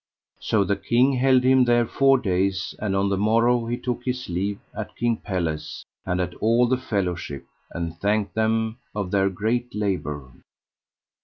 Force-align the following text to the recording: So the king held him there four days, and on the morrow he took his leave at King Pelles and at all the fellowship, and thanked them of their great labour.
So 0.39 0.63
the 0.63 0.77
king 0.77 1.13
held 1.13 1.43
him 1.43 1.65
there 1.65 1.85
four 1.85 2.17
days, 2.17 2.73
and 2.79 2.95
on 2.95 3.09
the 3.09 3.19
morrow 3.19 3.67
he 3.67 3.77
took 3.77 4.03
his 4.03 4.27
leave 4.29 4.57
at 4.75 4.95
King 4.95 5.15
Pelles 5.17 5.85
and 6.07 6.19
at 6.19 6.33
all 6.41 6.67
the 6.67 6.75
fellowship, 6.77 7.45
and 7.69 7.95
thanked 7.99 8.33
them 8.33 8.79
of 8.95 9.11
their 9.11 9.29
great 9.29 9.75
labour. 9.75 10.31